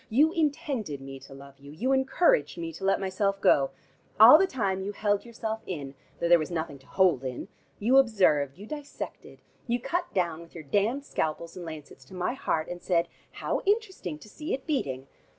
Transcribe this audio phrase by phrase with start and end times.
[0.09, 3.69] "You intended me to love you; you encouraged me to let myself go.
[4.19, 7.97] All the time you held yourself in, though there was nothing to hold in; you
[7.97, 9.43] observed, you dissected.
[9.67, 13.61] You cut down with your damned scalpels and lancets to my heart, and said, 'How
[13.67, 15.05] interesting to see it beating!'